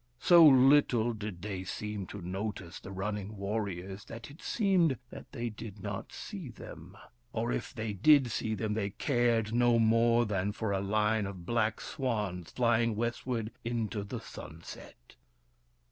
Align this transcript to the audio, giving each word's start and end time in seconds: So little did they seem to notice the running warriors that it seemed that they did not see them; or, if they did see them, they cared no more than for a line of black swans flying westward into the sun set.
So 0.19 0.43
little 0.47 1.13
did 1.13 1.43
they 1.43 1.63
seem 1.63 2.07
to 2.07 2.23
notice 2.23 2.79
the 2.79 2.89
running 2.91 3.37
warriors 3.37 4.03
that 4.05 4.31
it 4.31 4.41
seemed 4.41 4.97
that 5.11 5.31
they 5.31 5.49
did 5.51 5.83
not 5.83 6.11
see 6.11 6.49
them; 6.49 6.97
or, 7.33 7.51
if 7.51 7.71
they 7.71 7.93
did 7.93 8.31
see 8.31 8.55
them, 8.55 8.73
they 8.73 8.89
cared 8.89 9.53
no 9.53 9.77
more 9.77 10.25
than 10.25 10.53
for 10.53 10.71
a 10.71 10.81
line 10.81 11.27
of 11.27 11.45
black 11.45 11.79
swans 11.79 12.49
flying 12.49 12.95
westward 12.95 13.51
into 13.63 14.03
the 14.03 14.19
sun 14.19 14.63
set. 14.63 15.17